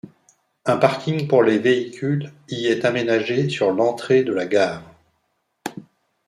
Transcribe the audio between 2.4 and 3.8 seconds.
y est aménagé sur